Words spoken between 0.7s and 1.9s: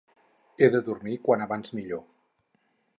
de dormir quan abans